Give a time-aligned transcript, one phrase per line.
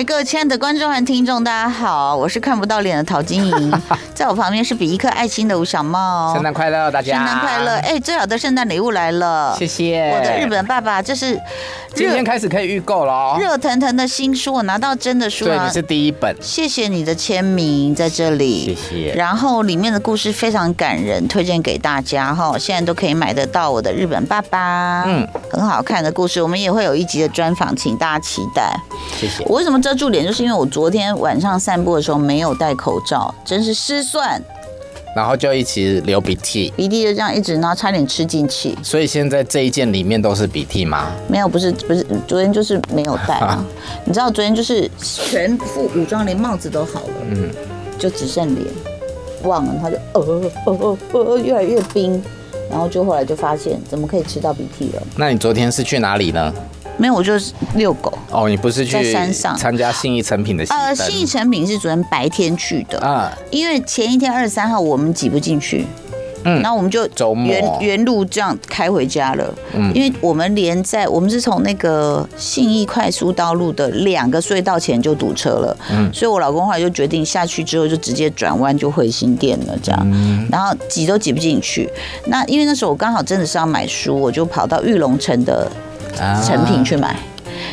[0.00, 3.82] 嗨，各位亲爱的观众和听众，大家好，我是看不到脸的陶晶莹，
[4.16, 6.32] 在我旁边是比一颗爱心的吴小茂。
[6.32, 7.18] 圣诞快乐，大家！
[7.18, 7.72] 圣诞快乐！
[7.80, 10.10] 哎、欸，最好的圣诞礼物来了，谢谢。
[10.16, 11.38] 我的日本爸爸，这是
[11.94, 19.14] 今天开始可以预购了哦，热腾腾的新书，我拿到真的书啊，对，你是第一本，谢谢你的签名在这里，谢谢。
[19.14, 28.74] 然后里面的故事非常感人，推荐给大家哈，现在都可以买得到我的日本爸爸，嗯，很好看的故事，我们也会有一集的专访，请大家期待。
[29.18, 29.44] 谢谢。
[29.44, 30.24] 我为什么遮住脸？
[30.24, 34.40] 就是因为我昨天晚上散步的时候没有戴口罩，真是失算。
[35.16, 38.72] 然后就一起流鼻涕，鼻涕就这样一直，然后差点吃进去。
[38.84, 41.10] 所以现在这一件里面都是鼻涕吗？
[41.26, 43.64] 没有，不是，不是，昨天就是没有戴啊。
[44.04, 47.50] 你知道昨天就是全副武装，连帽子都好了，嗯，
[47.98, 48.64] 就只剩脸，
[49.42, 52.22] 忘了，他就呃呃呃越来越冰，
[52.70, 55.02] 然后就后来就发现怎么可以吃到鼻涕了？
[55.16, 56.54] 那你昨天是去哪里呢？
[57.00, 58.12] 没有，我就是遛狗。
[58.30, 60.64] 哦，你不是去在山上参加信义成品的？
[60.68, 65.86] 呃，信义成品是昨天白天去的啊，因为前一天二十三号我们挤不进去，
[66.44, 67.08] 嗯，然后我们就
[67.46, 69.54] 原原路这样开回家了。
[69.74, 81.90] 嗯，因为我们连在我们是从那个信义快速道路的两个隧道前就堵车了，嗯，所以我老公后来就决定下去之后就直接转弯就回新店了，这样，嗯然后挤都挤不进去。
[82.26, 85.66] 那因为那时候我刚好真的是要买书，我就跑到玉龙城的。
[86.46, 87.16] 诚品去买，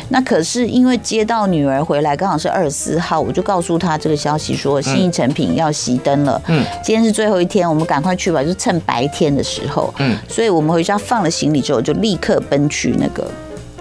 [0.08, 6.40] 那可是因为接到女儿回来，刚好是二十四号，我就告诉她这个消息，说信义成品要熄灯了。
[6.46, 9.92] 嗯，今天是最后一天，我们赶快去吧，就趁白天的时候。
[9.98, 13.30] 嗯，所以我们回家放了行李之后，就立刻奔去那个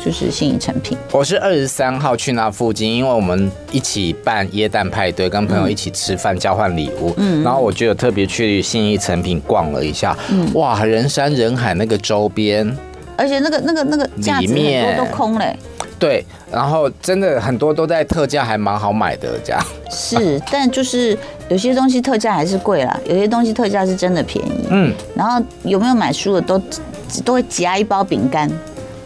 [0.04, 0.98] 就是信义成品。
[1.12, 7.14] 我是二十三号去那附近，因为我们一起办椰蛋派对，跟朋友一起吃饭交换礼物。
[7.18, 10.18] 嗯，然后我就有特别去信义成品逛了一下。
[10.30, 12.76] 嗯，哇，人山人海，那个周边。
[13.18, 15.58] 而且那个那个那个架子很多都空嘞，
[15.98, 19.62] 对，然后真的很多都在特价，还蛮好买的这样。
[19.90, 21.18] 是，但就是
[21.50, 24.68] 有些东西特价还是贵啦，有些东西特价是真的便宜。
[24.70, 26.62] 嗯，然后有没有买书的都
[27.26, 28.50] 都会夹一包饼干。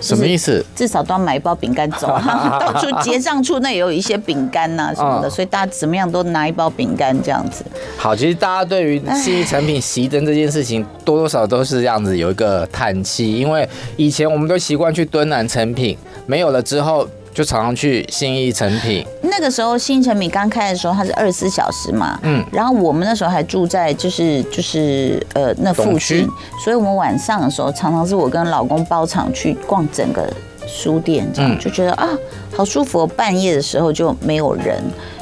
[0.02, 0.66] 什么意思？
[0.76, 2.08] 至少都要买一包饼干走，
[2.60, 7.64] 到处结账处那也有一些饼干呐什么的，所以大家怎么样都拿一包饼干这样子。
[7.98, 17.08] 好，其实大家对于信义诚品熄灯这件事情，多多少少都是这样子有一个叹气，因为以前我们都习惯去蹲南成品，没有了之后。
[17.42, 19.04] 就常常去新义成品。
[19.24, 22.20] 那个时候信义诚品刚开的时候，它是二十四小时嘛。
[22.22, 22.46] 嗯。
[22.52, 26.28] 然后我们那时候还住在就是就是呃那附近，
[26.64, 30.32] 所以我们晚上的时候常常是我跟老公包场去逛整个
[30.68, 32.10] 书店，这样就觉得啊
[32.56, 33.02] 好舒服。
[33.02, 34.80] 哦半夜的时候就没有人，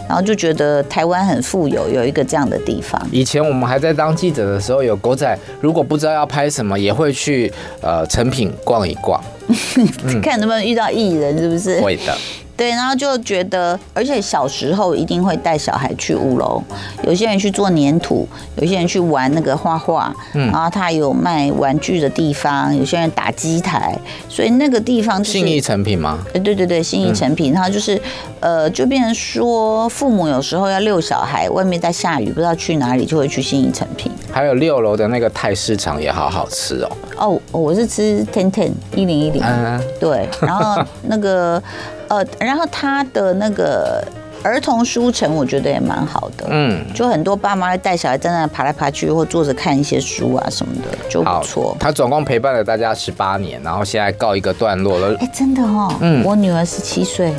[0.09, 3.01] 然后就觉得台湾很富有，有一个这样的地方。
[3.13, 7.49] 以前我们还在当记者的时候，有狗仔如果不知道要拍什么，也会去
[7.81, 9.23] 呃成品逛一逛。
[10.21, 11.81] 看能不能遇到艺人，是不是？
[11.81, 12.17] 会的。
[12.59, 16.61] 对，然后就觉得，而且小时候一定会带小孩去五楼，
[17.03, 18.27] 有些人去做粘土，
[18.57, 23.97] 有些人去玩那个画画，嗯，然后他有卖玩具的地方，有些人打机台，
[24.27, 26.19] 所以那个地方就是信义成品吗？
[26.33, 27.97] 对对对，信义成品，然后就是
[28.41, 34.11] 呃，就变成说父母有时候要遛小孩，外面在下雨，不知道去哪里，就会去信义成品。
[34.29, 36.91] 还有六楼的那个泰市场也好好吃哦。
[37.17, 41.63] 哦，我是吃 ten ten 一零一零，嗯，对，然后那个。
[42.09, 44.03] 呃，然后他的那个
[44.43, 46.47] 儿童书城，我觉得也蛮好的。
[46.49, 51.77] 嗯，就很多爸妈带小孩在那爬来爬去，或坐着看一些书啊什么的，就不错。
[51.79, 55.15] 他总共陪伴了大家十八年，然后现在告一个段落了。
[55.19, 55.93] 哎，真的哦。
[56.01, 57.33] 嗯，我女儿十七岁。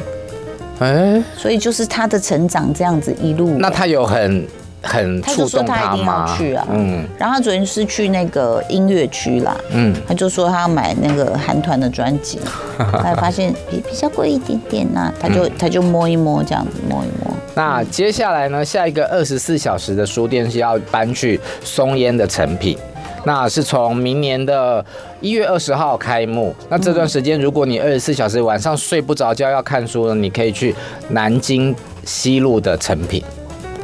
[0.78, 3.56] 哎，所以就是他的成长这样子一路。
[3.58, 4.46] 那他有很。
[4.82, 12.38] 很触动他一定要去啊，嗯，然后他昨天是去那个音乐区啦，嗯，他就说他要买那个韩团的专辑，
[12.78, 17.34] 他发现比比较贵一点点呐、啊，他就他就摸一摸这样子摸一摸。
[17.54, 22.78] 那接下来呢，下一个二十四小时的书店是要搬去松烟的成品，
[23.24, 24.82] 那是从明年的
[25.20, 26.54] 一月二十号开幕。
[26.70, 30.74] 那这段时间，如果你二十四小时晚上睡不着觉要看书呢，你可以去
[31.10, 31.74] 南京
[32.04, 33.22] 西路的成品。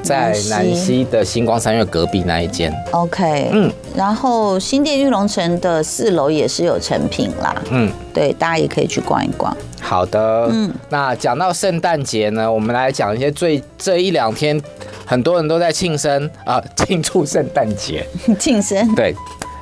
[0.06, 9.54] 在南溪的星光三月隔壁那一间，OK，嗯，然后新店玉龙城的四楼也是有成品啦，嗯，对，大家也可以去逛一逛。
[9.80, 14.60] 好的，嗯，那讲到圣诞节呢，我们来讲一些最这一两天
[15.04, 18.06] 很多人都在庆生啊，庆祝圣诞节，
[18.38, 18.94] 庆生。
[18.94, 19.14] 对，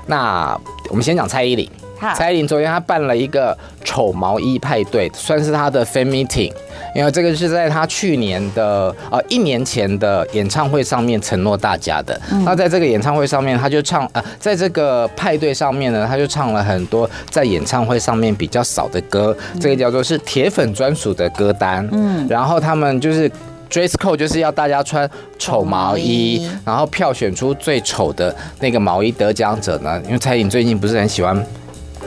[0.07, 0.59] 那
[0.91, 1.69] 我们先讲蔡依林。
[2.15, 6.53] 蔡依林昨天她办了一个丑毛衣派对，算是她的 fan meeting，
[6.95, 12.21] 因为这个是在她去年的呃一年前的演唱会上面承诺大家的。
[12.31, 21.89] 嗯、那在这个演唱会上面，她就唱呃，在这个派对上面呢，她就唱了很多在演唱会上面比较少的歌，嗯、这个叫做是铁粉专属的歌单。
[21.93, 23.31] 嗯，然后他们就是。
[23.71, 30.01] Dress code 就是要大家穿丑毛衣，然后票选出最丑的那个毛衣得奖者呢。
[30.05, 31.45] 因为蔡依林最近不是很喜欢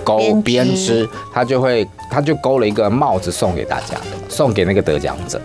[0.07, 3.97] 勾编织，他就会他就勾了一个帽子送给大家，
[4.29, 5.41] 送给那个得奖者。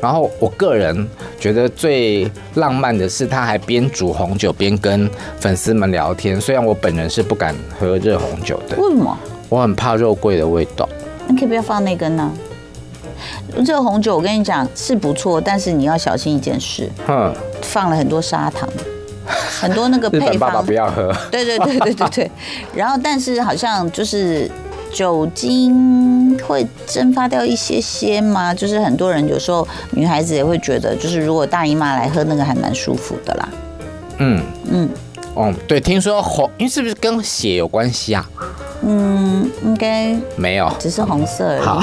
[0.00, 1.08] 然后我个人
[1.40, 5.10] 觉得最浪漫的是，他还边煮红酒边跟
[5.40, 6.40] 粉丝们聊天。
[6.40, 9.18] 虽然我本人是不敢喝热红酒的，为什么？
[9.48, 10.88] 我很怕肉桂的味道。
[11.26, 12.30] 你可以不要放那根呢？
[13.64, 18.68] 这个红酒我跟你讲是不错，但是你要小心一件事，嗯，放了很多砂糖，
[19.66, 21.12] 很多那个配方，爸爸不要喝。
[21.30, 22.30] 对对对对对对。
[22.74, 24.50] 然后，但是好像就是
[24.92, 33.48] 酒精会蒸发掉一些些嘛，就是很多人有时候女孩子也会觉得，就是如果大姨妈来喝那个还蛮舒服的啦。
[34.18, 34.88] 嗯嗯，
[35.34, 38.26] 哦对，听说红，因为是不是跟血有关系啊？
[38.82, 41.82] 嗯，应该没有，只是红色而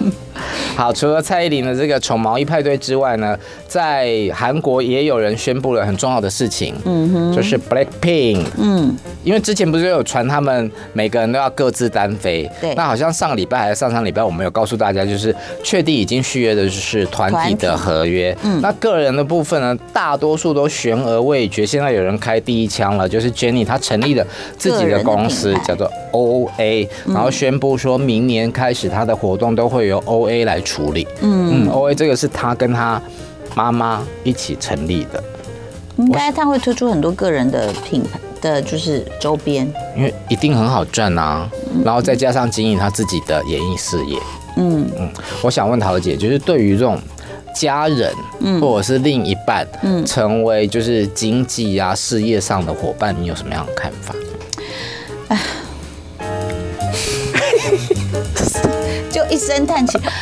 [0.00, 0.12] 已。
[0.76, 3.38] 好，除了蔡依林的这个丑毛衣派对之外呢，
[3.68, 24.26] 在韩国也有人宣布了很重要的事情，嗯哼，就是 Blackpink，嗯，因为之前不是有传他们每个人都要各自单飞，对，那好像上个礼拜还是上上礼拜，我们有告诉大家，就是确定已经续约的就是团体的合约，嗯，那个人的部分呢，大多数都悬而未决，现在有人开第一枪了，就是 Jennie 她成立了
[24.58, 31.66] 自己的公司，叫做 OA，然后宣布说明年开始她的活动都会由 OA 来处理，嗯。
[31.66, 33.00] 嗯，OA 这个是他跟他
[33.54, 35.22] 妈妈一起成立的，
[35.96, 41.48] 应该他会推出很多个人的品牌的就是周边，因为一定很好赚啊，
[41.84, 44.18] 然后再加上经营他自己的演艺事业，
[44.56, 44.88] 嗯。
[44.98, 45.10] 嗯，
[45.42, 47.00] 我想问桃姐，就是对于这种
[47.54, 48.60] 家人嗯。
[48.60, 54.14] 或者是另一半，嗯，成为就是经济啊事业上的伙伴，你有什么样的看法？
[55.28, 55.38] 哎。
[59.10, 60.12] 就一声叹气，唉，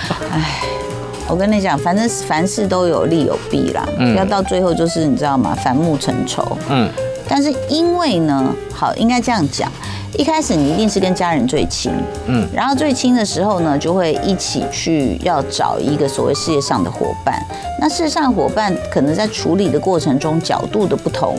[1.28, 5.56] 我跟你讲，反正凡事都有利有弊啦，嗯，要到最后就是你知道吗？
[5.64, 6.90] 反目成仇，嗯，
[7.28, 9.70] 但是因为呢，好，应该这样讲。
[10.18, 11.90] 一开始你一定是跟家人最亲，
[12.26, 17.42] 嗯，然后最亲的时候呢，就会一起去要找一个所谓事业上的伙伴。
[17.80, 21.36] 那事业上伙伴可能在处理的过程中角度的不同，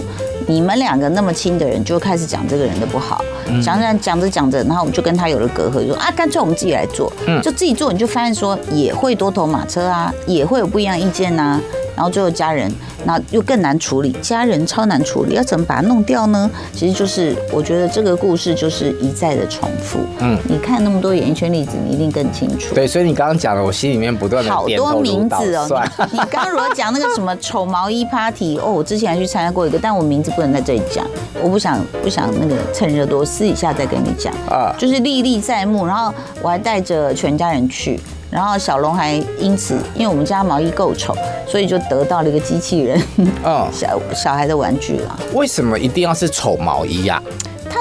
[0.48, 3.24] 你们两个那么亲的人就开始讲这个人的不好，
[3.64, 11.62] 讲讲讲着讲着，然后我们就跟他有了隔阂，就说啊，干脆我们自己来做，嗯，就自己做，你就发现说也会多头马车啊，也会有不一样意见呐、啊。
[11.96, 12.72] 然后最后家人，
[13.06, 16.50] 那又更难处理，家人超难处理，要怎么把它弄掉呢？
[16.74, 20.00] 其实就是我觉得这个故事就是一再的重复。
[20.20, 22.74] 嗯，你看那么多演艺圈例子，你一定更清楚。
[22.74, 25.68] 对，所以你刚刚讲的，我心里面不断的好多名字哦。
[26.12, 31.06] 你你刚刚如果讲那个什么丑毛衣 party，哦，我之前还去参加过一个，但我名字不能在这里讲，
[31.42, 34.74] 我不想不想那个趁热多，私底下再跟你讲啊。
[34.78, 38.00] 就是历历在目，然后我还带着全家人去。
[38.34, 41.16] 然后小龙还因此，因为我们家毛衣够丑，
[41.48, 43.00] 所以就得到了一个机器人，
[43.46, 45.20] 嗯， 小小孩的玩具了。
[45.34, 47.22] 为什么一定要是丑毛衣呀？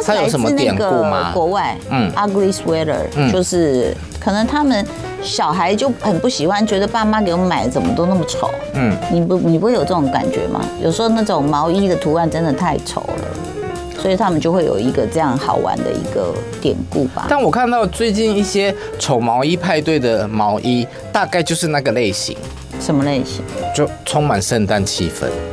[0.05, 1.31] 它有什么典故吗？
[1.33, 2.99] 国外，嗯，ugly sweater，
[3.31, 4.85] 就是可能他们
[5.23, 8.51] 小孩就很不喜欢，觉得爸妈给我们买的怎么都那么丑。
[8.75, 10.61] 嗯，你不你不会有这种感觉吗？
[10.83, 13.62] 有时候那种毛衣的图案真的太丑了。
[14.03, 17.27] 所以他们就会有一个这样好玩的一个典故吧。
[17.29, 22.37] 但我看到最近一些丑毛衣派对的毛衣，大概就是那个类型。
[22.81, 23.45] 什么类型？
[23.73, 25.52] 就充满圣诞气氛。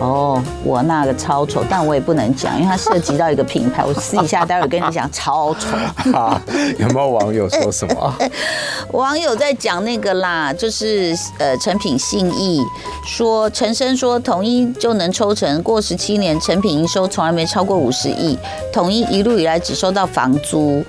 [0.00, 3.84] 哦，我那个超丑，但我也不能讲，因为它涉及到一个品牌。
[3.84, 5.76] 我私底下待会跟你讲，超丑。
[6.12, 6.40] 啊，
[6.78, 8.14] 有没有网友说什么？
[8.92, 12.62] 网友在讲那个啦，就是呃，成品信义
[13.04, 18.38] 说，陈生说统一就能抽成，过十七年成品营收从来没超过五十亿，
[18.72, 20.82] 统一一路以来只收到房租。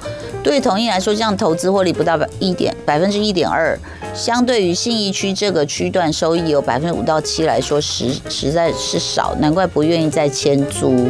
[0.43, 3.77] 对统一来说，这样投资获利不到百一点百分之一点二，
[4.13, 11.07] 相对于信义区这个区段收益有百分之五到七来说，实实在是少，难怪不愿意再签租。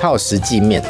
[0.00, 0.82] 它有实际面，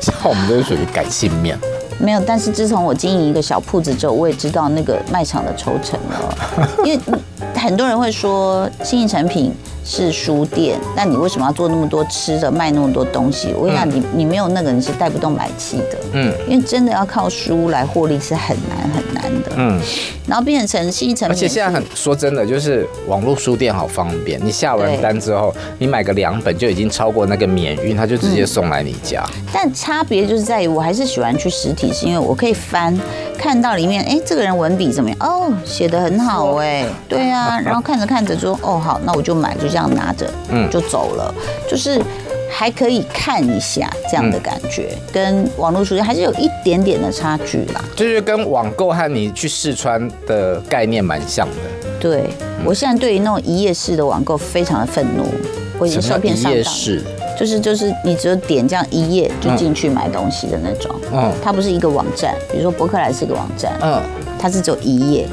[0.00, 1.58] 像我们都是属于感性面。
[1.98, 6.34] 没有，但是自从我经营一个小铺子之后，我也知道那个卖场的抽成了，
[6.84, 7.00] 因为
[7.54, 13.52] 很多人会说信义诚品是书店，那你为什么要做那么多吃的，卖那么多东西？
[13.56, 15.98] 我跟你讲，你你没有那个，你是带不动买气的。
[16.14, 18.90] 嗯，因为真的要靠书来获利是很难
[19.42, 19.52] 的。
[19.56, 19.80] 嗯，
[20.26, 29.24] 然后变成新成，而且现在很说真的，就是网络书店好方便，你下完单之后，你买个两本就已经超过那个免运，他就直接送来你家。
[29.52, 32.98] 但差别就是在于，我还是喜欢去实体，是因为我可以翻
[33.38, 35.18] 看到里面，哎，这个人文笔怎么样？
[35.20, 41.34] 哦，写的很好哎， 对啊，然后看着看着说，哦好，那我就买，就这样拿着，嗯，就走了，
[41.70, 42.00] 就是。
[42.54, 47.82] 还可以看一下这样的感觉，嗯、跟网络书店还是有一点点的差距啦。
[47.96, 51.54] 就是跟网购和你去试穿的概念蛮像的。
[51.98, 55.24] 对，嗯、我现在对于那种一页式的网购非常的愤怒，
[55.78, 56.52] 我已经受骗上当。
[56.52, 57.02] 一页式
[57.38, 60.94] 就是就是你只有点这样一页就进去买东西的那种。
[61.12, 61.32] 嗯。
[61.42, 63.72] 它不是一个网站，比如说博客来是一个网站。
[63.80, 64.00] 嗯。
[64.38, 65.26] 它是只有一页。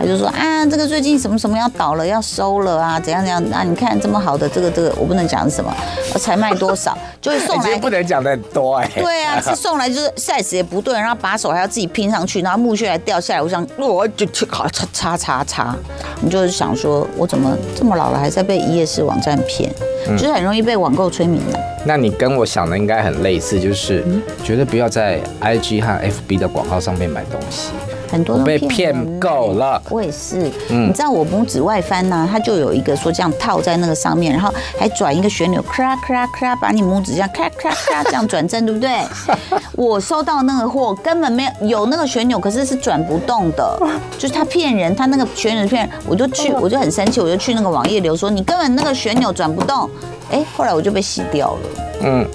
[0.00, 3.62] 他就说啊，这个最近什么什么要倒了，要收了啊，怎样怎样啊？
[3.62, 5.70] 你看这么好的这个这个，我不能讲是什么，
[6.14, 7.76] 我才卖多少，就会送来。
[7.76, 8.90] 不能讲的多哎。
[8.94, 15.76] 对啊，是送来就是 size 也不对，然后把手还要自己拼上去，然后木屑还掉下来，我想我就去好擦擦擦擦。
[16.22, 19.70] 你就是想说，我怎么这么老了还在被一夜式网站骗？
[20.16, 21.60] 就是很容易被网购催眠的。
[21.84, 24.02] 那你跟我想的应该很类似，就是
[24.42, 27.72] 绝对不要在 IG 和 FB 的广告上面买东西。
[28.10, 30.50] 很多都被骗够了，我也是。
[30.70, 38.90] 嗯，你知道我拇指外翻呢，它就有一个说这样套在那个上面，然后还转一个旋钮，咔咔咔，把你拇指这样咔咔咔这样转正，对不对？
[39.76, 43.78] 我收到那个货根本没有有那个旋钮，可是是转不动的，
[44.18, 49.88] 就是他骗人，他那个旋钮骗人，我就去，我就很生气，我就去那个网页留说你根本那个旋钮转不动，
[50.30, 51.60] 哎，后来我就被洗掉了。
[52.02, 52.26] 嗯。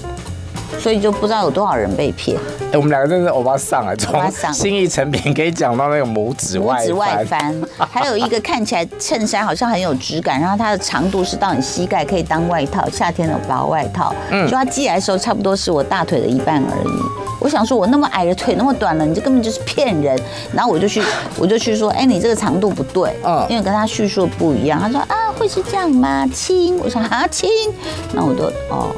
[0.79, 2.37] 所以就不知道有多少人被骗。
[2.71, 14.13] 哎，我们两个真的是欧巴桑啊，从新意成品可以讲到那个拇指外指外翻，还有一个看起来衬衫好像很有质感，然后它的长度是到你膝盖，可以当外套，夏天的薄外套。
[14.31, 17.25] 嗯，就它寄来的时候差不多是我大腿的一半而已。
[17.39, 20.19] 我想说，我那么矮的腿那么短了，你这根本就是骗人。
[20.51, 21.03] 然后我就去，
[21.37, 24.79] 我就去说，哎，你这个长度不对，嗯，因为跟他叙述不一样。
[24.79, 26.27] 他说啊，会是这样吗？
[26.33, 27.49] 亲，我说啊亲，
[28.13, 28.95] 那我就哦。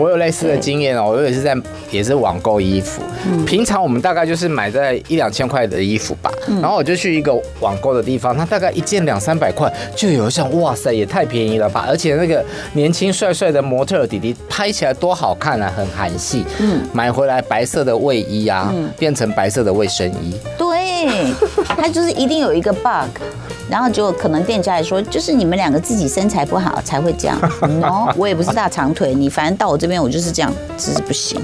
[0.00, 1.54] 我有类似的经验哦，我也是在
[1.90, 3.02] 也是网购衣服。
[3.44, 11.84] 平常我们大概就是买在一两千块的衣服吧，然后我就去一个网购的地方，它大概一件两三百块，就有一项哇塞，也太便宜了吧！
[11.86, 12.42] 而且那个
[12.72, 16.46] 年轻帅帅的模特弟弟拍起来多好看啊，很韩系。
[16.60, 20.34] 嗯，买回来白色的卫衣啊，变成白色的卫生衣。
[20.56, 21.34] 对，
[21.66, 23.20] 它就是一定有一个 bug。
[23.70, 27.38] 然后就可能店家也说，就是你们两个自己身材不好才会这样。
[27.80, 31.40] No，我也不是大长腿，你反正到我这边我就是这样，只是不行。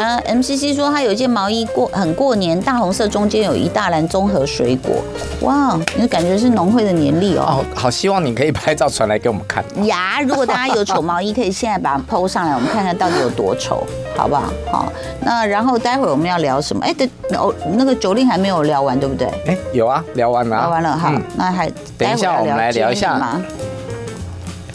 [0.00, 5.02] 啊，MCC 说他有一件毛衣过很过年，大红色中间有一大篮综合水果。
[5.40, 7.44] 哇，你感觉是农会的年历哦。
[7.48, 9.64] 哦，好希望你可以拍照传来给我们看。
[9.86, 13.84] 呀，如果大家有丑毛衣，可以现在把它 PO 上来，我们看看到底有多丑，
[14.16, 14.52] 好不好？
[14.70, 16.84] 好，那然后待会儿我们要聊什么？
[16.84, 19.26] 哎，对，哦，那个酒令还没有聊完，对不对？
[19.46, 20.56] 哎，有啊，聊完了。
[20.56, 21.12] 聊完了哈。
[21.14, 23.40] 嗯那还等一下，我们来聊一下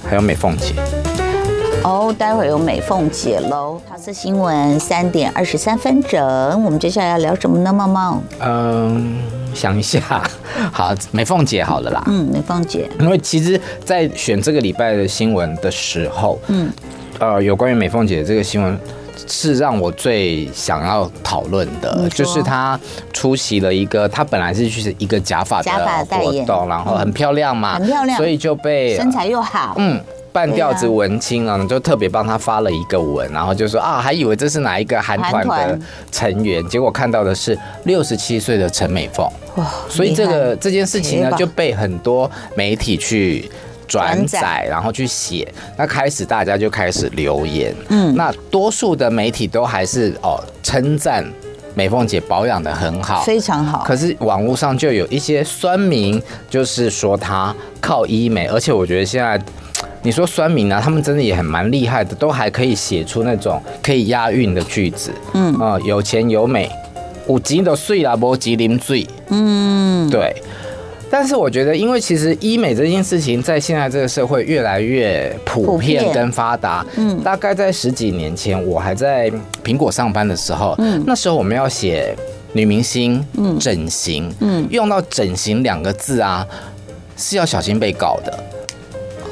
[0.04, 0.74] 还有美凤姐
[1.84, 3.80] 哦，待会有美凤姐喽。
[3.88, 6.20] 桃色新闻三点二十三分整，
[6.64, 7.72] 我们接下来要聊什么呢？
[7.72, 9.20] 猫猫，嗯，
[9.54, 10.02] 想一下，
[10.74, 12.04] 好，美凤姐好了啦。
[12.08, 16.72] 嗯，美凤姐，因为其实，在选这个礼拜的新闻的时候，嗯，
[17.20, 18.76] 呃，有关于美凤姐这个新闻。
[19.28, 22.80] 是让我最想要讨论的，就是他
[23.14, 25.72] 出席了一个，他本来是去一个假发的
[26.10, 35.80] 活动，然后很漂亮嘛，很漂亮，所以就被身材又好，嗯，半吊子文青啊，就特别帮他发了一个文，然后就说啊，还以为这是哪一个韩团的
[36.12, 43.50] 成员，结果看到的是六十七岁的陈美凤，哇，所以这个这件事情呢，就被很多媒体去。
[43.88, 51.26] 转载，然后去写，那开始大家就开始留言，嗯，那多数的媒体都还是哦称赞
[51.74, 53.84] 美凤姐保养的很好，非常好。
[53.84, 59.42] 可是网络上就有一些酸民，就是说她靠医美，而且我觉得现在
[60.02, 65.54] 你说酸民啊，他们真的也很蛮厉害的，都还可以写出那种可以押韵的句子，嗯。
[65.56, 66.72] 啊，有钱有美，
[67.28, 70.34] 五级的碎啦，波吉林醉，嗯，对。
[71.10, 76.86] 但是我觉得，因为其实医美这件事情在现在这个社会越来越普遍跟发达。
[76.98, 79.32] 嗯，大概在十几年前，我还在
[79.64, 82.16] 苹果上班的时候，嗯，那时候我们要写
[82.54, 86.46] 女明星嗯整形，嗯，用到整形两个字啊，
[87.16, 88.44] 是要小心被告的。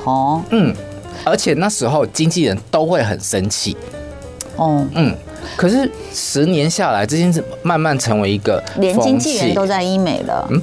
[0.05, 0.73] 哦，嗯，
[1.25, 3.75] 而且那时候经纪人都会很生气。
[4.55, 5.13] 哦，嗯，
[5.57, 10.47] 可是十年下来，这件事慢慢成为一个，连经纪人都在医美了。
[10.49, 10.61] 嗯。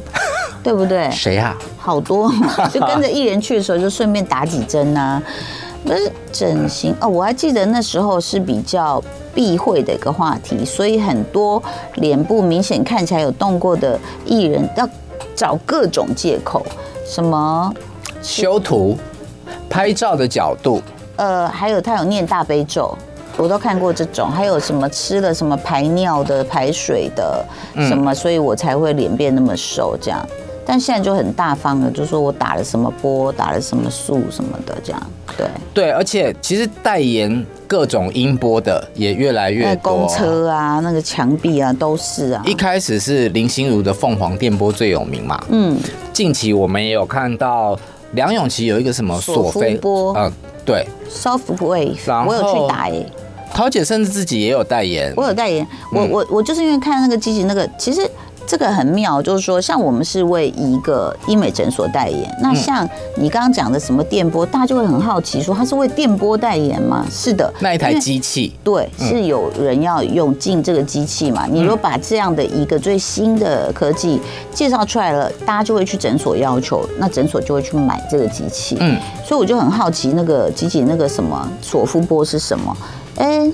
[0.63, 1.11] 对不对？
[1.11, 1.57] 谁啊？
[1.79, 2.31] 好多，
[2.73, 5.23] 就跟着艺人去的时候，就顺便打几针呐。
[5.83, 9.03] 不是整形哦，我还记得那时候是比较
[9.35, 11.61] 避讳的一个话题，所以很多
[11.95, 14.87] 脸部明显看起来有动过的艺人要
[15.35, 16.63] 找各种借口，
[17.07, 17.73] 什么
[18.21, 18.95] 修图、
[19.71, 20.83] 拍照的角度，
[21.17, 22.95] 呃，还有他有念大悲咒，
[23.39, 27.43] 我都看过这种，还有什么吃了什么排尿的、排水的
[27.89, 30.23] 什么，所以我才会脸变那么瘦这样。
[30.71, 35.03] 但现在就很大方了，就说我打了什么波，打了什么素什么的，这样
[35.37, 35.45] 对。
[35.75, 42.41] 对，而且其实代言各种音波的也越来越多，公车啊，那个墙壁啊都是啊。
[42.47, 45.77] 一开始是林心如的凤凰电波最有名嘛，嗯，
[46.13, 47.77] 近期我们也有看到
[48.13, 50.33] 梁咏琪有一个什么索菲波，嗯，
[50.65, 53.05] 对，Soft Wave，我有去打耶，
[53.53, 58.09] 桃姐甚至自己也有代言，我有代言，我我我就是因为看那个机器那个，其实。
[58.51, 67.07] 这个很妙，就是说，像我们是为一个医美诊所代言，那像你刚刚讲的什么电波，大家就会很好奇，说他是为电波代言吗？
[67.09, 71.47] 是的，那一台机器，对，是有人要用进这个机器嘛？
[71.47, 74.21] 你如果把这样的一个最新的科技
[74.53, 78.77] 介绍出来了，大家就会去诊所要求，那诊所就会去买这个机器。
[78.81, 82.77] 嗯，所以我就很好奇，那个机器那个什么索夫波是什么？
[83.15, 83.49] 哎。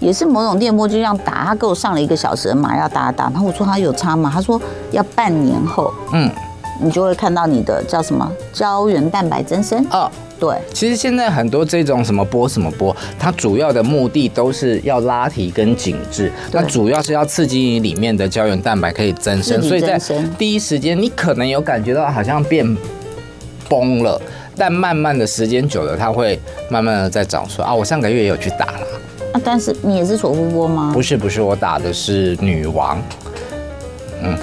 [0.00, 4.28] 也是某种电波，就这样打，他给我上了一个小时的麻药打打，然后我说他有差吗？
[4.34, 6.28] 他说要半年后，嗯，
[6.80, 8.28] 你就会看到你的叫什么？
[8.52, 9.86] 胶原蛋白增生？
[9.90, 10.10] 哦。
[10.40, 20.00] 对，其实现在很多这种什么波什么波，它主要的目的都是要拉提跟紧致，那主要是要刺激你里面的胶原蛋白可以增生，所以在
[20.38, 22.66] 第一时间你可能有感觉到好像变
[23.68, 24.18] 崩了，
[24.56, 26.40] 但慢慢的时间久了，它会
[26.70, 27.60] 慢慢的在长出。
[27.60, 27.74] 来啊。
[27.74, 28.86] 我上个月也有去打了。
[29.32, 29.40] 啊！
[29.44, 30.90] 但是你也是索夫波吗？
[30.92, 33.00] 不是，不是，我打的是女王。
[34.22, 34.36] 嗯，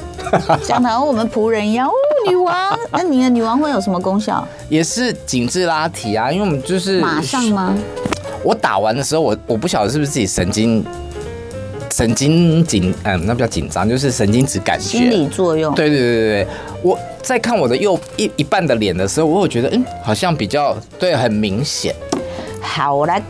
[0.64, 1.92] 讲的我们仆人一样哦，
[2.28, 2.78] 女王。
[2.92, 4.46] 那你的女王会有什么功效？
[4.68, 7.74] 也是紧致拉提啊，因为我们就是马上吗？
[8.42, 10.84] 我打完的时候，我我不晓得是不是自己神经
[11.92, 15.74] 神经紧，嗯，那比较紧张，就是神经质感觉，心理作用。
[15.74, 16.46] 对对对对对，
[16.82, 21.94] 我在看我的右一一半的脸的时候，我有觉得，嗯，好像比较对，很明显。
[22.60, 23.22] 好，我来。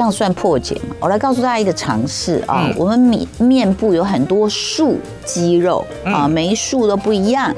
[0.00, 0.96] 这样算破解吗？
[0.98, 7.54] 我来告诉大家一个常识啊，嗯、我们面面部有很多束肌肉啊，每一束都不一样，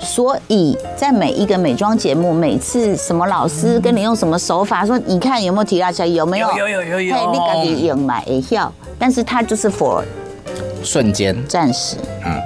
[0.00, 6.50] 所以在每一个美妆节目，每次什么老师跟你用什么手法说，你看有没有提拉起来，有没有？
[6.58, 7.14] 有有有有。
[7.14, 8.68] 嘿，你赶紧用买一下，
[8.98, 10.02] 但是它就是 for
[10.82, 11.94] 瞬间、暂时，
[12.26, 12.37] 嗯。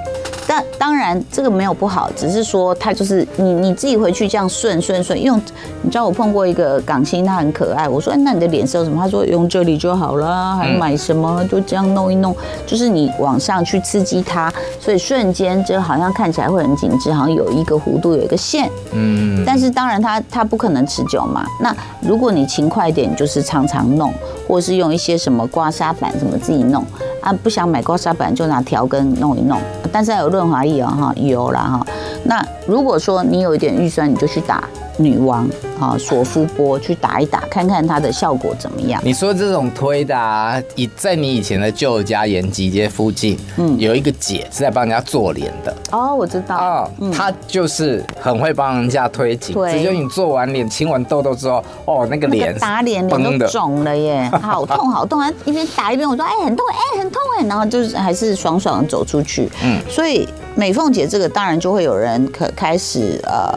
[0.53, 5.41] 但当然，这个没有不好，只是说它就是你你自己回去这样顺顺顺用。
[5.81, 7.89] 你知道我碰过一个港星，他很可爱。
[7.89, 9.01] 我说，那你的脸色有什么？
[9.01, 11.43] 他说用这里就好了，还买什么？
[11.47, 12.35] 就这样弄一弄，
[12.67, 18.69] 就是你往上去刺激它，所以瞬间就好像看起来会很紧致，好像有一个弧度，有一个线。
[18.91, 19.43] 嗯。
[19.43, 21.47] 但是当然，它它不可能持久嘛。
[21.59, 24.13] 那如果你勤快一点，就是常常弄，
[24.47, 26.85] 或是用一些什么刮痧板什么自己弄。
[27.21, 29.57] 啊，不想买刮痧板就拿调羹弄一弄，
[29.93, 31.87] 但是还有润滑液哦，哈，有啦哈。
[32.25, 34.63] 那如果说你有一点预算，你就去打。
[34.99, 35.49] 女王
[35.83, 39.01] 啊，索夫波去打一打，看看它的效果怎么样？
[39.03, 45.75] 你说这种推的啊，以在你以前的旧家延吉街附近，嗯，有一个姐是在帮人家做脸的。
[45.91, 46.55] 哦，我知道。
[46.55, 55.29] 哦，她就是很会帮人家推紧，只有你做完脸、清完痘痘之后，哦，那个脸打脸脸都肿了耶， 好痛好痛啊！
[55.43, 59.49] 一边打一边我说，哎，很痛哎，很痛哎，然后就是还是爽爽的走出去。
[59.63, 63.51] 嗯，所以美凤姐这个当然就会有人可开始呃。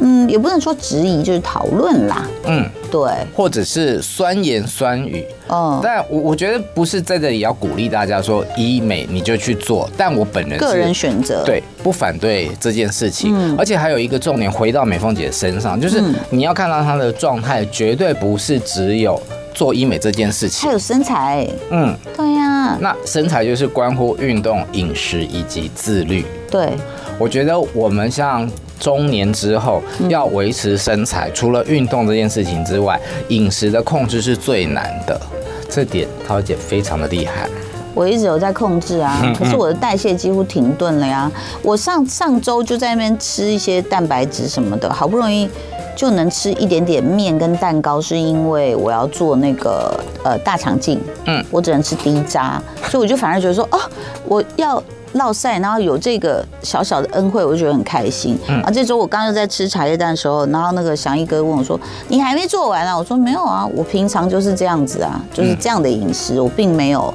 [0.00, 2.26] 嗯，也不能说质疑，就是讨论啦。
[2.46, 5.24] 嗯，对，或者是酸言酸语。
[5.48, 13.34] 嗯，但我我觉得不是在这里要鼓励大家说医美你就去做，但我本人个人选择，对，不反对这件事情。
[13.36, 16.00] 嗯，而且还有一个重点，回到美凤姐身上，就是
[16.30, 19.20] 你要看到她的状态，绝对不是只有
[19.52, 21.46] 做医美这件事情，还有身材。
[21.70, 22.78] 嗯，对呀。
[22.80, 26.24] 那身材就是关乎运动、饮食以及自律。
[26.48, 26.70] 对，
[27.18, 28.48] 我觉得我们像。
[28.80, 35.20] 中年之后要维持身材，除了运动这件事情之外，饮食的控制是最难的。
[35.68, 37.48] 这点涛姐非常的厉害。
[37.94, 41.30] 我一直有在控制啊，可是我的代谢几乎停顿了呀。
[41.62, 45.48] 我上上周就在那边吃一些蛋白质什么的，好不容易
[45.94, 49.92] 就能吃一点点面跟蛋糕，是因为我要做那个
[50.24, 53.78] 呃大肠镜，嗯，我只能吃低渣，所以我就反而觉得说，哦，
[54.24, 54.82] 我要。
[55.14, 58.38] 落赛，然后有这个小小的恩惠，我就觉得很开心。
[58.48, 67.12] 嗯、啊，这周我刚刚在吃茶叶蛋的时候，然后那个祥一哥问我说：“你还没做完啊？”我说：“没有啊，我平常就是这样子啊，就是这样的饮食，我并没有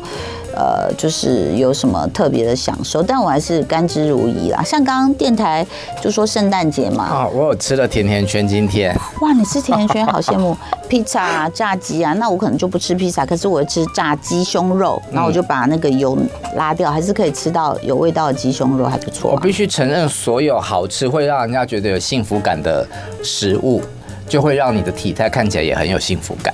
[0.56, 4.64] 呃，就是有什么特别的享受，但我还是甘之如饴啦。
[4.64, 5.66] 像刚刚电台
[6.02, 8.98] 就说圣诞节嘛，啊，我有吃了甜甜圈今天。
[9.22, 10.56] 哇，你吃甜甜圈好羡慕，
[10.88, 16.18] 披萨啊、炸鸡啊，那我可能就不吃披萨，可是我会吃炸鸡胸肉，然后我就把那个油
[16.56, 19.34] 拉掉，还是可以吃到有味道的鸡胸肉，还不错、啊。
[19.36, 22.88] 我必须承认，所有好吃会让人家觉得有幸福感的
[23.22, 23.82] 食物，
[24.28, 26.54] 就会让你的体态看起来也很有幸福感。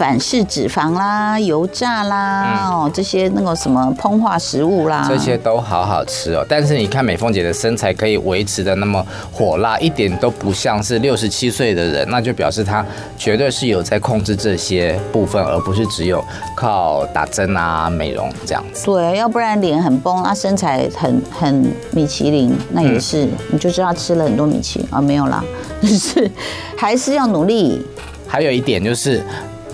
[0.00, 6.42] 反式脂肪啦、油炸啦，嗯、哦，这些那个什么膨化食物啦，这些都好好吃哦。
[6.48, 12.82] 但是你看美凤姐的身材可以维持的那么火辣，一点都不像是六十七岁的人，那就表示她
[13.18, 16.24] 绝对是有在控制这些部分，而不是只有
[16.56, 18.86] 靠打针啊、美容这样子。
[18.86, 25.44] 对，要不然脸很崩啊，身材很很米其林，那也是、嗯、你就知道吃了很多米其林啊，没有啦，
[25.82, 26.30] 就是
[26.74, 27.86] 还是要努力。
[28.26, 29.22] 还有一点就是。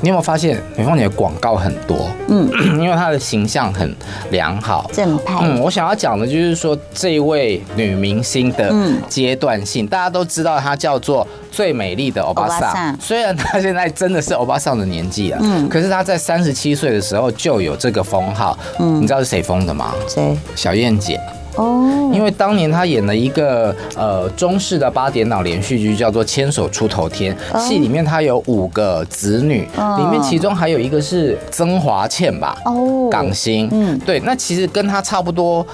[0.02, 2.08] 你有没有发现美凤姐的广告很多？
[2.28, 3.94] 嗯， 因为她的形象很
[4.30, 5.38] 良好，正派。
[5.42, 8.72] 嗯，我想要讲的就是说，这一位女明星的
[9.08, 12.96] 阶段性，大家都知道她叫做最美丽的欧巴桑。
[13.00, 18.56] 虽然她现在真的是欧巴桑的年纪了，嗯，可是她在三十七岁的时候就有这个封号。
[18.78, 19.94] 嗯，你知道是谁封的吗？
[20.06, 20.36] 谁？
[20.54, 21.18] 小燕姐。
[21.56, 29.66] 哦，因为当年他演了一个呃中式的八点档连续剧，叫做《牵手出头天》，戏里面他有五个子女，
[29.98, 35.66] 里面其中还有一个是曾华倩吧，哦，港星，嗯，对，那其实跟他差不多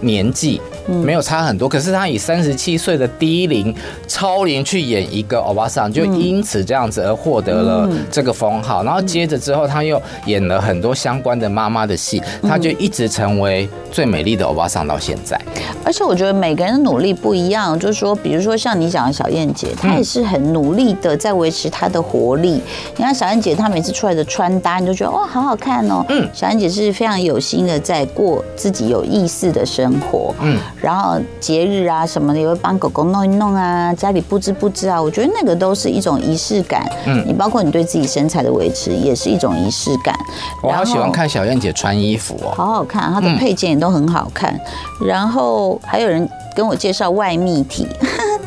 [0.00, 0.60] 年纪。
[0.88, 3.74] 没有差很多，可是他以三十七岁的低龄
[4.06, 8.82] 超龄去演一个欧巴桑，就因此这样子而获得了这个封号。
[8.82, 15.38] 然后接着之后，他又演了很多相关的妈妈的戏，他就一直成为最美丽的欧巴桑到现在。
[15.84, 22.60] 而且我觉得每个人的努力不一样，就是说，比如说像你讲的小燕姐，她也是很努力的在维持她的活力。
[22.96, 26.04] 你看小燕姐，她每次出来的穿搭，你就觉得哇，好好看哦。
[26.08, 30.34] 嗯，小燕姐是非常有心的在过自己有意思的生活。
[30.40, 30.58] 嗯。
[30.80, 35.00] 然后节日啊什么的，也会帮狗狗弄一弄啊，家里布置布置啊。
[35.00, 36.88] 我觉得那个都是一种仪式感。
[37.06, 40.14] 嗯，你包括你对自己身材的维持，也是一种仪式感。
[40.62, 44.58] 我好喜欢看小燕姐穿衣服哦，好好看，她的配件也都很好看。
[45.04, 47.86] 然后还有人跟我介绍外泌体，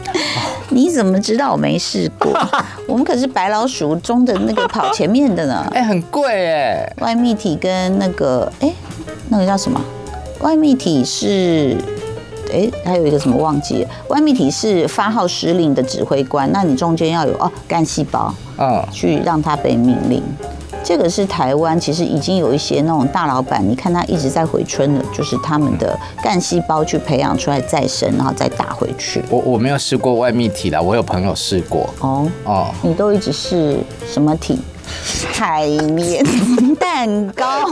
[0.69, 2.31] 你怎么知道我没试过？
[2.87, 5.67] 我们可是白老鼠中的那个跑前面的呢。
[5.73, 8.71] 哎，很贵哎，外泌体跟那个哎，
[9.27, 9.81] 那个叫什么？
[10.39, 11.75] 外泌体是。
[12.51, 13.89] 哎，还有一个什么忘记了？
[14.09, 20.21] 外泌体是发号施令的指挥官，那你中间要有哦干细胞，嗯，去让它被命令。
[20.83, 29.23] 这个是台湾其实已经有一些那种大老板，你看他一直在回春的，就是他们的干细胞去培养出来再生，然后再打回去。
[29.29, 31.87] 我我没有试过外泌体啦，我有朋友试过。
[31.99, 33.77] 哦哦，你都一直试
[34.11, 34.59] 什么体？
[35.33, 36.23] 海绵
[36.79, 37.67] 蛋糕，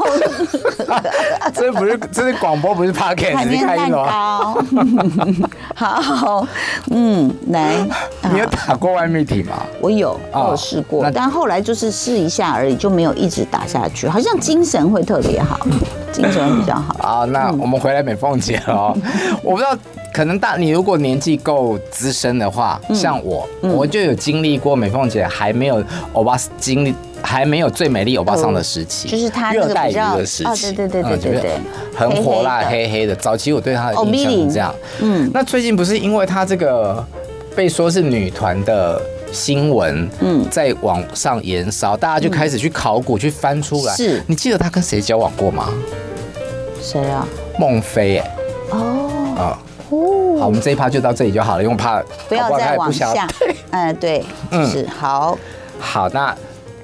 [1.54, 3.36] 这不是这是广播，不是 podcast。
[3.36, 4.58] 海绵蛋糕，
[5.76, 6.48] 好，
[6.91, 7.78] 嗯，来，
[8.32, 9.63] 你有打过外泌体吗？
[9.82, 14.08] 我有，我有试过，但后来就是试一下而已，就没有一直打下去。
[14.08, 15.60] 好像精神会特别好，
[16.12, 16.95] 精神会比较好。
[17.08, 18.95] 啊，那我们回来美凤姐哦，
[19.43, 19.78] 我不知道，
[20.19, 26.93] 可能大你如果年纪够资深的话，像我，我就有经历过美凤姐还没有欧巴经历。
[27.21, 31.51] 还没有最美丽欧巴桑的时期，就是他热带鱼的时期，对对对对对对，
[31.93, 33.13] 很火辣黑黑的。
[33.15, 37.05] 早期我对他的印象是这样，嗯，那最近不是因为他这个
[37.55, 39.01] 被说是女团的
[39.34, 43.93] 新闻，嗯，在网上延烧，大家就开始去考古去翻出来。
[43.95, 44.23] 是。
[44.25, 45.69] 你记得他跟谁交往过吗？
[46.82, 47.27] 谁啊？
[47.60, 48.32] 孟非，哎，
[48.71, 53.28] 哦，啊，哦，好，我们这一趴就到这里就好了，因为怕不要再往下。
[53.71, 54.23] 嗯，对，
[54.71, 55.38] 是好，
[55.80, 56.36] 好，那。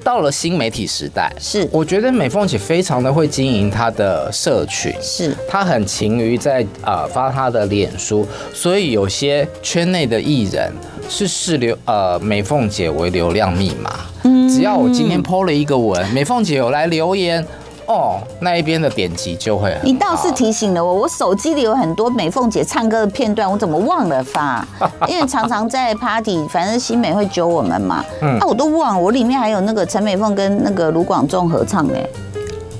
[0.04, 10.72] 到了新媒体时代，是我觉得美凤姐非常的会经营她的社群，是她很勤于在呃发她的脸书，所以有些圈内的艺人
[11.10, 17.44] 是视流呃美凤姐为流量密码，嗯，只要我今天 po 了一个文，美凤姐有来留言。
[17.88, 19.78] 哦，那一边的点击就会。
[19.84, 24.66] 你倒是提醒了我，我手机里有很多美凤姐唱歌的片段，我怎么忘了发？
[25.08, 28.04] 因为常常在 party，反正新美会揪我们嘛。
[28.22, 31.94] 嗯，啊我都忘了，我里面还有那个陈美凤跟那个卢广仲合唱的。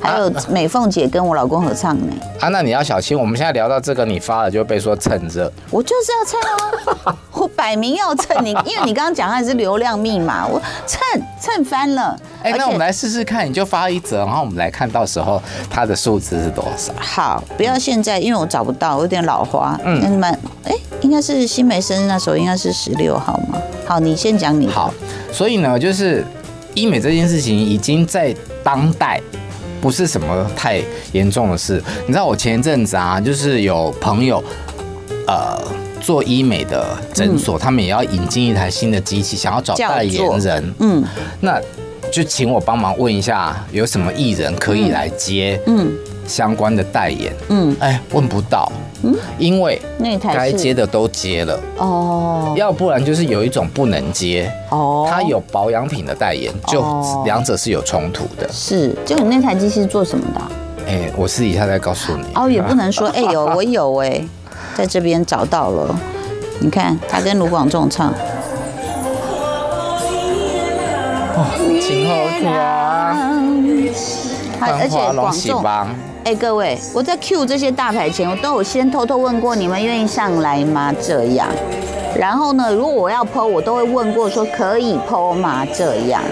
[0.06, 2.14] 还有美凤姐跟我老公合唱呢。
[2.40, 5.52] 啊，那你要小心，我们现在聊到这个，你发了就被说蹭热。
[5.72, 11.00] 我就是要蹭啊，我摆明要蹭你，因为你刚刚讲的是流量密码，我蹭
[11.40, 12.18] 蹭翻了。
[12.44, 16.94] 哎，那我们来试试看，你就发一则，然后我们来看到时候它的数字是多少。
[16.98, 19.80] 好，不要现在，因为我找不到，我有点老花。
[19.84, 23.60] 嗯，你们，哎，应该是新美生日那时候，应该是十六号吗？
[23.88, 24.68] 好，你先讲你。
[24.68, 24.94] 好，
[25.32, 26.24] 所以呢，就是
[26.74, 29.20] 医美这件事情已经在当代。
[29.82, 31.82] 不是什么太严重的事。
[32.06, 34.44] 你知道我前一阵子啊，就是有朋友，
[35.28, 35.58] 呃，
[36.02, 40.74] 做医美的诊所，嗯、他们也要引进一台新的机器，想要找代言人。
[40.80, 41.04] 嗯，
[41.42, 41.60] 那
[42.12, 45.60] 就请我帮忙问一下，有什么艺人可以来接？
[45.68, 45.94] 嗯。
[46.28, 48.72] 相关的代言，嗯，哎，问不到，
[49.04, 56.84] 嗯，因为那台该接的都接了，哦，要不然就是有一种不能接，哦，它有保养品的代言，就
[57.26, 58.50] 两者是有冲突的。
[58.52, 60.42] 是，就你那台机器是做什么的？
[60.88, 62.26] 哎，我私底下再告诉你。
[62.36, 64.22] 哦，也不能说， 哎呦，我有哎，
[64.76, 65.96] 在这边找到了，
[66.60, 68.14] 你看他跟卢广仲唱，
[71.36, 71.46] 哦，
[71.82, 72.54] 情何以堪，
[74.80, 75.64] 而且广仲。
[76.26, 80.92] 哎，各位，我在 Q 这些大牌前，我都有先偷偷问过你们愿意上来吗？
[81.00, 81.48] 这样，
[82.18, 85.64] 然后呢，如果我要 PO，我都会问过说可以 PO 吗？
[85.72, 86.24] 这样，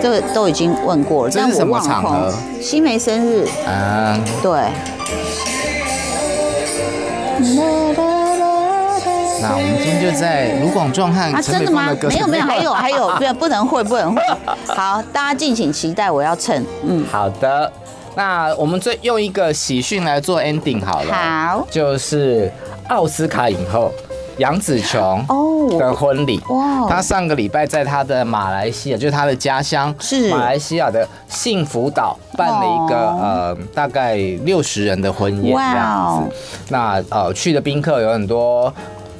[0.00, 1.30] 这个都已经问过了。
[1.32, 2.32] 这是什么场合？
[2.62, 3.44] 新梅生日。
[3.66, 4.52] 嗯，对。
[9.40, 11.88] 那我们今天就在卢广仲和啊，真的吗？
[12.08, 14.22] 没有没 有，还有还有，不不能会不能会。
[14.66, 16.64] 好，大家敬请期待，我要蹭。
[16.84, 17.72] 嗯，好的。
[18.18, 22.50] 那我们最用一个喜讯来做 ending 好了，好，就是
[22.88, 23.92] 奥斯卡影后
[24.38, 25.24] 杨紫琼
[25.78, 26.40] 的婚礼。
[26.48, 36.36] 哇，她上个礼拜在她的马来西亚，就是她的家乡是马来西亚的幸福岛办了一个呃大概六十人的婚宴这样子。
[36.70, 38.74] 那呃去的宾客有很多。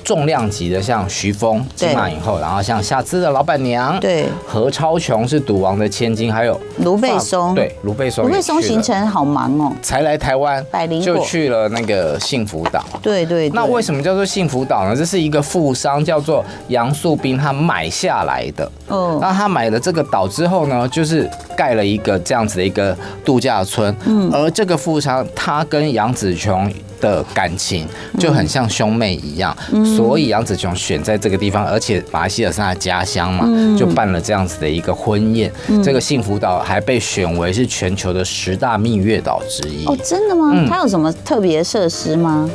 [0.08, 10.64] 重量级的，像徐峰金马影后，然后像夏姿的老板娘，对，何超琼是赌王的千金，还有卢贝松，对，卢贝松，卢贝松行程好忙哦，才来台湾，
[11.04, 13.50] 就去了那个幸福岛，对对。
[13.50, 14.96] 那为什么叫做幸福岛呢？
[14.96, 26.72] 这是一个富商叫做杨素斌他买下来的，嗯，那他买了这个岛之后呢，就是盖了一个这样子的一个度假村，嗯，而这个富商他跟杨紫琼。
[27.00, 27.86] 的感情
[28.18, 35.52] 就很像兄妹一样，嗯、所以杨紫琼选在这个地方，而且马来西亚是他的家乡嘛，嗯、就办了这样子的一个婚宴。
[35.68, 39.84] 嗯、这个幸福岛还被选为是全球的十大蜜月岛之一。
[39.86, 40.50] 哦，真的吗？
[40.54, 42.48] 嗯、它有什么特别设施吗？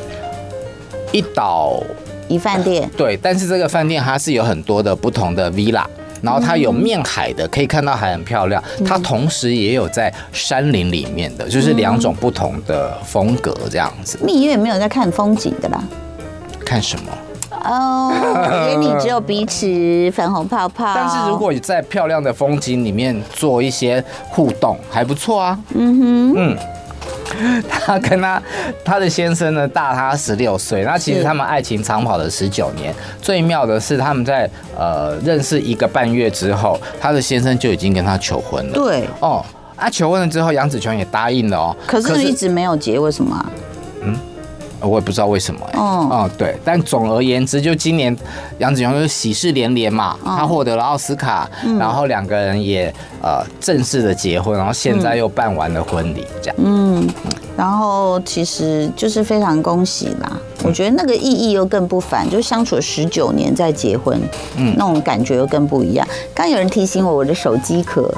[1.11, 1.83] 一岛
[2.27, 2.89] 一饭店。
[2.97, 5.85] 对，但是这个饭店它是有很多的不同的 villa。
[6.23, 8.63] 然后它有面海的，可以看到海很漂亮。
[8.83, 14.17] 它同时也有在山林里面的，就是两种不同的风格这样子。
[14.23, 15.83] 蜜月没有在看风景的啦，
[16.65, 17.11] 看什么？
[17.65, 18.11] 哦，
[18.69, 20.93] 眼里只有彼此，粉红泡泡。
[20.95, 25.59] 但是如果你在漂亮的风景里面做一些互动，还不错啊。
[25.75, 26.57] 嗯哼，嗯。
[27.69, 28.41] 他跟她
[28.83, 32.93] 她的先生呢，大她十六岁，那其实他们爱情长跑了十九年。
[33.21, 38.73] 最妙的是他们在呃认识一个半月之后，她的先生就已经跟她求婚了。
[38.73, 39.43] 对哦，
[39.75, 41.75] 啊求婚了之后，杨子琼也答应了哦。
[41.87, 43.45] 可是一直没有结，为什么？
[43.55, 43.72] 嗯。
[44.83, 48.15] 我也不知道为什么哎、欸，哦、嗯，对，但总而言之，就今年
[48.57, 57.07] 杨紫琼就喜事连连嘛，她获、哦、得了奥斯卡，嗯、然后两个人也呃正式的结婚，然后现在又办完了婚礼，这样，嗯，
[57.55, 64.19] 然后其实就是非常恭喜啦，嗯、我觉得那个意义又更不凡，就相处了十九年再结婚，
[64.57, 66.07] 嗯，那种感觉又更不一样。
[66.33, 68.13] 刚有人提醒我，我的手机壳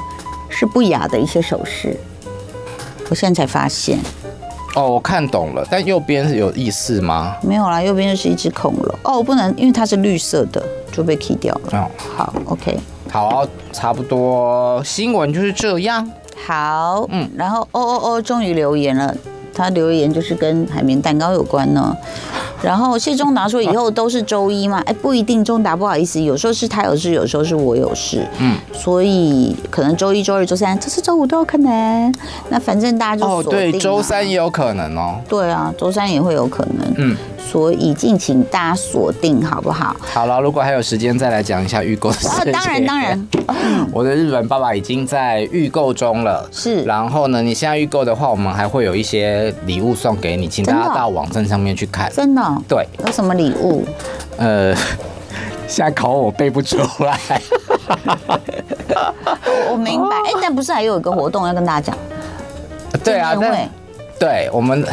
[0.48, 1.96] 是不雅的一些首饰，
[3.08, 3.98] 我现在才发现。
[4.76, 7.34] 哦，我看懂了，但右边是有意思吗？
[7.40, 8.94] 没有啦，右边就是一只恐龙。
[9.04, 10.62] 哦，不能，因为它是绿色的，
[10.92, 11.78] 就被 key 掉了。
[11.78, 12.78] 哦，好，OK，
[13.10, 16.06] 好，差不多新闻就是这样。
[16.46, 19.16] 好，嗯，然后哦哦哦，终于留言了，
[19.54, 21.96] 他留言就是跟海绵蛋糕有关呢。
[22.62, 24.82] 然后谢忠达说以后都是周一嘛？
[24.86, 32.14] 哎，不一定，忠达不好意思，有时候是他有事，有时候是我有事，嗯，所以可能周一、周二、周三，这是周五都有可能。
[32.48, 35.20] 那反正大家就哦，对，周三也有可能哦。
[35.28, 37.16] 对啊，周三也会有可能，嗯。
[37.50, 39.94] 所以敬请大家锁定，好不好？
[40.12, 42.52] 好了，如果还有时间，再来讲一下预购的事 情。
[42.52, 43.28] 当然当然，
[43.92, 46.46] 我的日本爸爸已经在预购中了。
[46.50, 52.10] 是，然后呢，你现在预购的话，我们还会有一些礼物送给你，请大家到网站上面去看。
[52.12, 52.42] 真的？
[52.68, 52.86] 对。
[53.06, 53.86] 有什么礼物？
[54.38, 54.74] 呃，
[55.68, 57.18] 现在考我背不出来。
[59.70, 60.16] 我明白。
[60.16, 61.96] 哎，但不是还有一个活动要跟大家讲？
[63.04, 63.68] 对啊，对。
[64.18, 64.84] 对，我们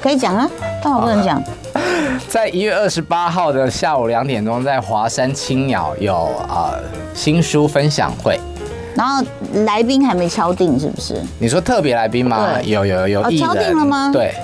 [0.00, 0.48] 可以讲啊，
[0.82, 1.42] 但我不能讲？
[2.28, 6.14] 在一月二十八号的下午两点钟，在华山青鸟有
[6.48, 6.78] 呃
[7.14, 8.38] 新书分享会，
[8.94, 9.24] 然后
[9.66, 11.22] 来宾还没敲定，是不是？
[11.38, 12.60] 你说特别来宾吗？
[12.62, 14.10] 有有有有，敲定了吗？
[14.12, 14.34] 对，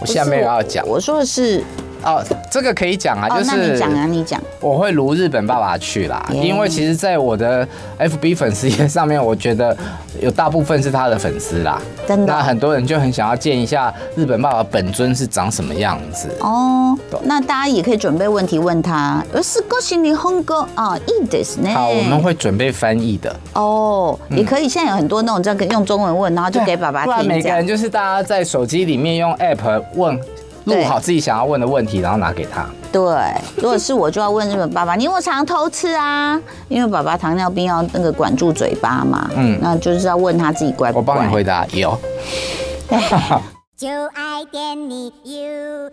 [0.00, 0.86] 我下面有要讲。
[0.86, 1.62] 我说的是
[2.06, 4.40] 哦，这个可以讲啊，就是你讲啊，你讲。
[4.60, 7.66] 我会如日本爸爸去啦，因为其实，在我的
[7.98, 9.76] FB 粉丝页上面，我觉得
[10.20, 11.82] 有大部分是他的粉丝啦。
[12.06, 12.26] 真的。
[12.32, 16.28] 那很多人就很想要见一下日本爸爸本尊是长什么样子。
[16.40, 16.96] 哦。
[17.24, 19.22] 那大家也可以准备问题问他。
[19.34, 21.68] 而是恭喜你红哥啊，意思呢？
[21.74, 23.34] 好，我们会准备翻译的。
[23.52, 24.68] 哦，也可以。
[24.68, 27.06] 现在有很多那种这样用中文问，然后就给爸爸听。
[27.06, 30.18] 不然每个人就是大家在手机里面用 App 问。
[30.66, 32.66] 录好自己想要问的问题，然后拿给他。
[32.92, 33.02] 对，
[33.56, 39.30] 如果是我，就要问日本爸爸：“你有没有常偷吃啊？”因为爸爸糖尿病要那个管住嘴巴嘛。
[39.36, 41.14] 嗯，那就是要问他自己乖不乖。
[41.14, 41.96] 我帮你回答，有。
[43.76, 45.90] 就爱点你 U。